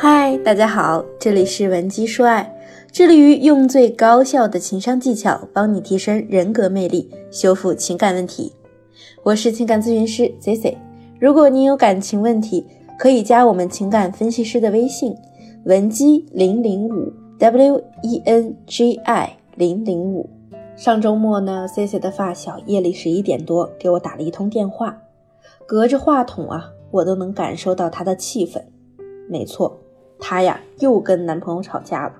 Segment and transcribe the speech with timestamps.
[0.00, 2.56] 嗨，大家好，这里是文姬说爱，
[2.92, 8.52] 致力于用最高效的情商技巧帮你提升人格魅力，修复情感问题。
[9.24, 10.78] 我是情感咨询师 Z Z。
[11.18, 12.64] 如果你有感情问题，
[12.96, 15.16] 可以加我们情感分析师的微信
[15.64, 20.30] 文姬零零五 W E N G I 零零五。
[20.76, 24.96] 上周末呢，C C 的发小夜里十一点多给我打了一通电话，
[25.66, 28.62] 隔着话筒啊，我都能感受到他的气氛。
[29.28, 29.76] 没错。
[30.20, 32.12] 她呀，又跟男朋友吵架了。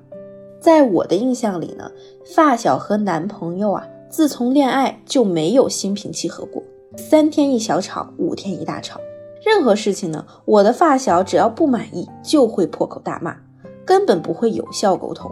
[0.60, 1.90] 在我的印象里呢，
[2.34, 6.62] 发小和男朋友啊，自从恋爱就没有心平气和过，
[6.96, 8.98] 三天一小吵，五天一大吵。
[9.44, 13.36] 任何事情呢，我的发小只要不满意，就会破口大骂，
[13.84, 15.30] 根本不会有效沟通。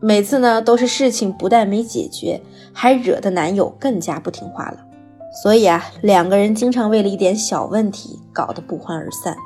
[0.00, 2.40] 每次呢，都是事情不但没解决，
[2.72, 4.78] 还惹得男友更加不听话了。
[5.42, 9.36] 所以啊，两个人经常为了一点小问题搞得不欢而散。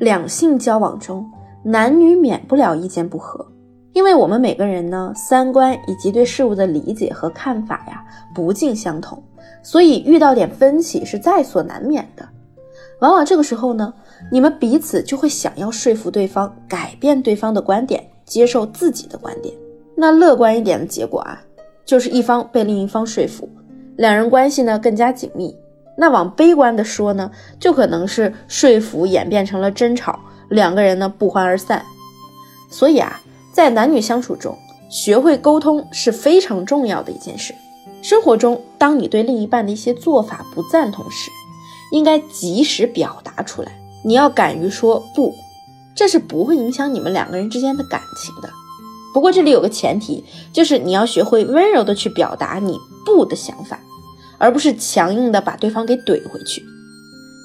[0.00, 1.24] 两性交往中。
[1.68, 3.44] 男女免不了意见不合，
[3.92, 9.20] 因为我们每个人呢三观以及对事物的理解和看法呀不尽相同，
[9.64, 12.24] 所以遇到点分歧是在所难免的。
[13.00, 13.92] 往往这个时候呢，
[14.30, 19.52] 你们彼此就会想要说服对方，改变对方的观点，接受自己的观点。
[19.96, 21.42] 那乐观一点的结果啊，
[21.84, 23.48] 就是一方被另一方说服，
[23.96, 25.52] 两人关系呢更加紧密。
[25.96, 30.20] 那往悲观的说呢，就可能是说服演变成了争吵。
[30.48, 31.84] 两个人呢不欢而散，
[32.70, 33.20] 所以啊，
[33.52, 34.56] 在男女相处中，
[34.88, 37.52] 学会沟通是非常重要的一件事。
[38.00, 41.30] 生活中，当你对另一半的一些做法不赞同时，
[41.90, 43.72] 应该及时表达出来。
[44.04, 45.34] 你要敢于说不，
[45.96, 48.48] 这是不会影响你们两个人之间的感情的。
[49.12, 53.80] 不过这里有个前提，就是你要学会温柔的去表达你不的想法，
[54.38, 56.64] 而不是强硬的把对方给怼回去。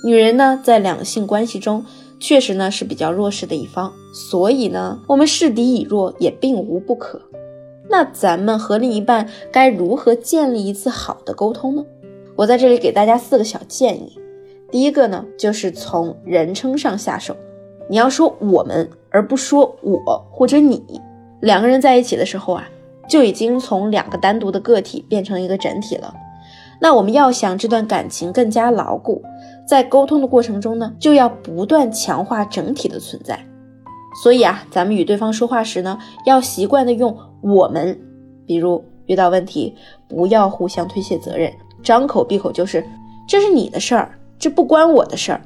[0.06, 1.86] 女人呢，在两性关系中。
[2.24, 7.20] 确实呢是比较弱势的一方，所以呢我们示敌以弱也并无不可。
[7.90, 11.84] 那咱们和另一半该如何建立一次好的沟通呢？
[12.36, 14.20] 我在这里给大家四个小建议。
[14.70, 17.36] 第一个呢就是从人称上下手，
[17.90, 21.02] 你要说我们而不说我或者你。
[21.40, 22.70] 两个人在一起的时候啊，
[23.10, 26.14] 就已经从两个单独的个体变成一个整体了。
[26.82, 29.22] 那我们要想这段感情更加牢固。
[29.68, 33.40] 在沟通的过程中呢，就要不断强化整体的存在。
[34.24, 37.98] 所以啊，咱们与对方说话时呢，要习惯的用我们。
[38.46, 39.74] 比如遇到问题，
[40.10, 42.84] 不要互相推卸责任，张口闭口就是
[43.28, 45.40] 这是你的事儿，这不关我的事儿。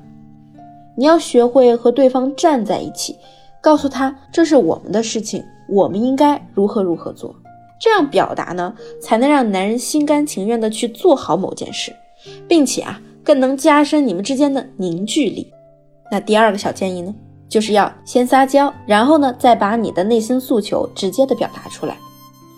[0.97, 3.16] 你要学会和对方站在一起，
[3.62, 7.35] 告诉他这是我们的事情，我们应该如何如何做。
[7.80, 11.96] 这样表达呢，才能让男人心甘情愿的去做好某件事，
[12.47, 13.02] 并且啊。
[13.25, 15.52] 更能加深你们之间的凝聚力。
[16.12, 17.12] 那第二个小建议呢，
[17.50, 21.97] 就是要先撒娇，然后呢，再把你的内心诉求直接的表达出来。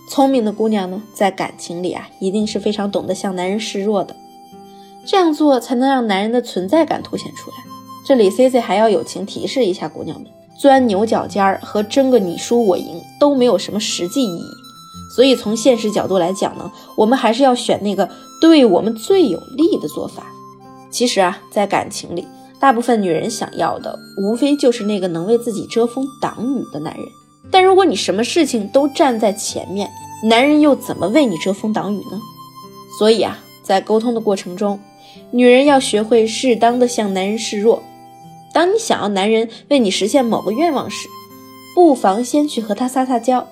[0.10, 4.14] 聪明的姑娘呢，在感情里啊，一定是非常懂得向男人示弱的。
[5.06, 7.56] 这样做才能让男人的存在感凸显出来。
[8.06, 10.30] 这里 C C 还要友情提示一下姑娘们：
[10.60, 14.52] 钻牛角尖儿和争个你输我赢都没有什么实际意义。
[15.18, 18.08] 所以从现实角度来讲呢，我们还是要选那个
[18.40, 20.28] 对我们最有利的做法。
[20.92, 22.28] 其实啊，在感情里，
[22.60, 27.04] 大部分女人想要的，无非就是那个能为自己遮风挡雨的男人。
[27.50, 29.90] 但如果你什么事情都站在前面，
[30.22, 32.22] 男人又怎么为你遮风挡雨呢？
[33.00, 34.80] 所以啊，在沟通的过程中，
[35.32, 37.82] 女人要学会适当的向男人示弱。
[38.54, 41.08] 当你想要男人为你实现某个愿望时，
[41.74, 43.48] 不妨先去和他撒撒娇，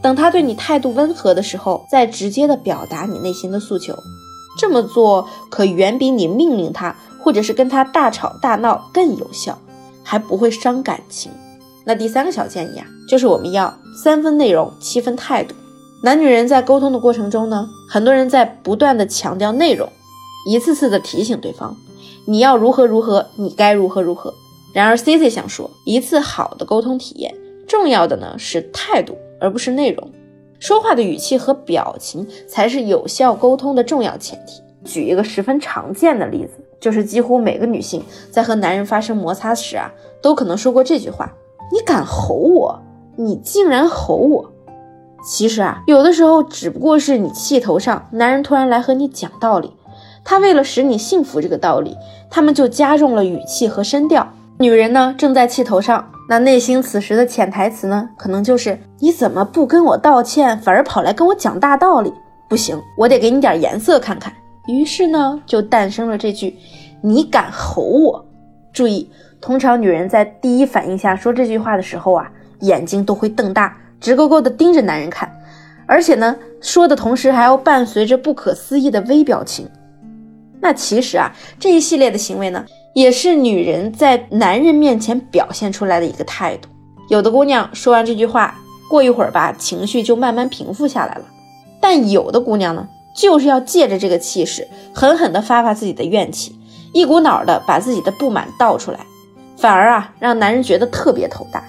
[0.00, 3.96] 等他对你态度温和的时候，再直接的表达你内心的诉求。
[4.58, 9.58] 这么做可远比你命令他，或者是跟他大吵大闹更有效，
[10.02, 11.30] 还不会伤感情。
[11.84, 13.72] 那第三个小建议啊，就是我们要
[14.04, 15.54] 三分内容，七分态度。
[16.02, 19.88] 男女人在沟通的过程中呢，很多人在不断的强调内容，
[20.48, 21.76] 一次次的提醒对方
[22.26, 24.32] 你要如何如何，你该如何如何。
[24.72, 27.34] 然而 C C 想说，一次好的沟通体验，
[27.66, 30.10] 重要的呢是态度，而不是内容。
[30.58, 34.62] 说话的语气和表情才是有效沟通的重要前提。
[34.84, 39.92] 举一个十分常见的例子，就是几乎每个女性在和男人发生摩擦时啊，
[40.22, 41.32] 都可能说过这句话
[41.72, 42.80] ：“你敢吼我？
[43.16, 44.52] 你竟然吼我！”
[45.28, 49.72] 其实啊，有的时候只不过是你气头上，男人突然来和你讲道理，
[50.24, 51.96] 他为了使你信服这个道理，
[52.30, 54.32] 他们就加重了语气和声调。
[54.60, 56.10] 女人呢，正在气头上。
[56.28, 62.12] 那内心此时的潜台词呢，可能就是你怎么不跟我道歉，反而跑来跟我讲大道理？
[62.48, 64.32] 不行，我得给你点颜色看看。
[64.66, 66.54] 于是呢，就诞生了这句
[67.00, 68.26] ：“你敢吼我？”
[68.74, 69.08] 注意，
[69.40, 72.30] 通常女人在第一反应下说这句话的时候啊，
[72.60, 75.32] 眼睛都会瞪大，直勾勾的盯着男人看，
[75.86, 79.66] 而且呢，说的同时还要伴随着不可思议的微表情。
[80.60, 82.66] 那其实啊，这一系列的行为呢，
[82.98, 86.68] 也是女人在男人面前表现出来的一个态度。
[87.08, 88.58] 有的姑娘说完这句话，
[88.90, 91.22] 过一会儿吧，情绪就慢慢平复下来了；
[91.80, 96.58] 但有的姑娘呢，就是要借着这个气势，狠狠地发发自己的怨气，
[96.92, 98.98] 一股脑的把自己的不满倒出来，
[99.56, 101.62] 反而啊，让男人觉得特别头大。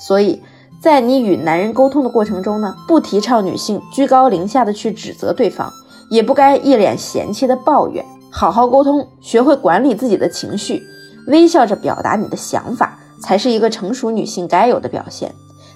[0.00, 0.40] 所以
[0.80, 5.70] 在你与男人沟通的过程中呢，不提倡女性居高临下的去指责对方，
[6.08, 8.02] 也不该一脸嫌弃的抱怨。
[8.36, 10.82] 好好沟通，学会管理自己的情绪，
[11.28, 15.32] 微笑着表达你的想法，才是一个成熟女性该有的表现。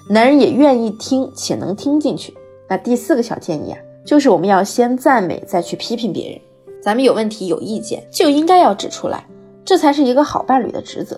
[0.09, 2.37] 男人也愿意听且能听进去。
[2.67, 6.41] 那第四个小建议啊，就是我们要先赞美，再去批评别人。
[6.83, 9.25] 咱们有问题有意见，就应该要指出来，
[9.63, 11.17] 这才是一个好伴侣的职责。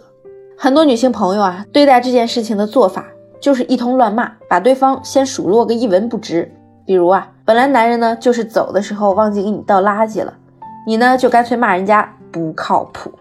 [0.56, 3.08] 很多女性朋友啊，对待这件事情的做法
[3.40, 6.54] 就是一通乱骂，把对方先数落个一文不值。
[6.86, 10.32] 比如啊，本来男人呢就是走的时候忘记给你倒垃圾了。
[10.86, 13.12] 你呢，就干脆骂人家不靠谱，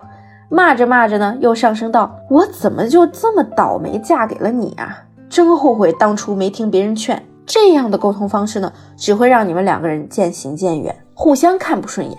[0.49, 5.05] 骂着骂着呢，又上升到我怎么就这么倒霉嫁给了你啊？
[5.29, 7.23] 真后悔当初没听别人劝。
[7.47, 12.19] 这样的沟通方式呢，只会让你们两个人渐行渐远，互相看不顺眼。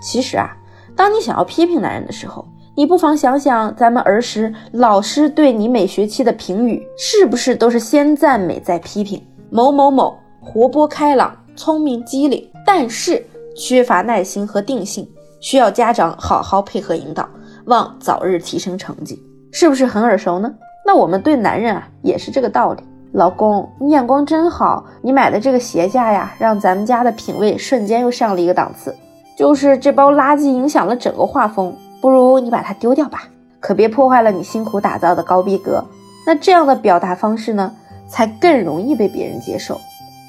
[0.00, 0.56] 其实啊，
[0.96, 2.46] 当你想要批评男人的时候，
[2.76, 9.20] 你不妨想想咱们儿时老师对你每学期的评语，是不是都是先赞美再批评？
[9.50, 13.24] 某某某活泼开朗、聪明机灵，但是。
[13.58, 15.06] 缺乏耐心和定性，
[15.40, 17.28] 需要家长好好配合引导，
[17.66, 19.20] 望早日提升成绩，
[19.52, 20.48] 是不是很耳熟呢？
[20.86, 22.82] 那我们对男人啊也是这个道理。
[23.12, 28.94] 老公，你眼光真好，你买的这个鞋架呀，让咱们家的品味瞬间又上了一个档次。
[29.36, 33.24] 就是这包垃圾影响了整个画风，不如你把它丢掉吧，
[33.58, 35.84] 可别破坏了你辛苦打造的高逼格。
[36.24, 37.74] 那这样的表达方式呢，
[38.08, 39.80] 才更容易被别人接受，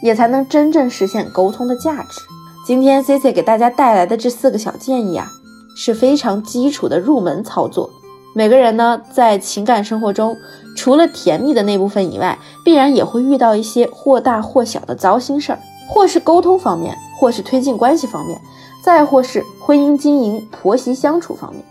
[0.02, 2.22] 也才能真正实现沟通的价值。
[2.70, 5.32] 今天 C C 给大家带来的这四个小建议啊，
[5.76, 7.90] 是非常基础的入门操作。
[8.36, 10.38] 每个人呢，在情感生活中，
[10.78, 18.40] 除了甜蜜的那部分以外，必然也会遇到一些或大或小的糟心事儿，或是沟通方面，或是推进关系方面，
[18.84, 21.64] 再或是婚姻经营、婆媳相处方面。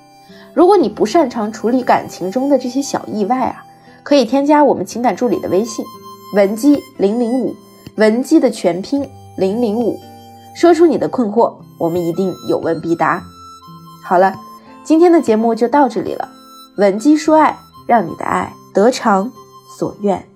[0.53, 3.65] 如果你不擅长处理感情中的这些小意外啊，
[4.03, 5.85] 可以添加我们情感助理的微信
[6.35, 7.55] 文姬零零五，
[7.95, 9.97] 文姬的全拼零零五。
[10.59, 13.23] 说出你的困惑，我们一定有问必答。
[14.03, 14.35] 好了，
[14.83, 16.29] 今天的节目就到这里了。
[16.79, 17.57] 闻鸡说爱，
[17.87, 19.31] 让你的爱得偿
[19.79, 20.29] 所愿。